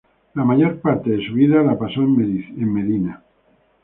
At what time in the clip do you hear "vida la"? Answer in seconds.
1.35-1.77